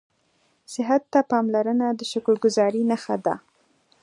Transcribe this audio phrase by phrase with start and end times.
[0.73, 3.35] صحت ته پاملرنه د شکرګذارۍ نښه ده